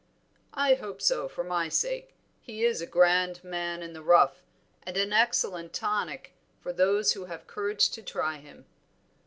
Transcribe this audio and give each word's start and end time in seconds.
"I 0.55 0.73
hope 0.73 0.99
so, 0.99 1.27
for 1.29 1.43
my 1.43 1.69
sake. 1.69 2.15
He 2.39 2.63
is 2.65 2.81
a 2.81 2.87
grand 2.87 3.43
man 3.43 3.83
in 3.83 3.93
the 3.93 4.01
rough, 4.01 4.41
and 4.81 4.97
an 4.97 5.13
excellent 5.13 5.73
tonic 5.73 6.33
for 6.59 6.73
those 6.73 7.11
who 7.11 7.25
have 7.25 7.45
courage 7.45 7.87
to 7.91 8.01
try 8.01 8.37
him." 8.37 8.65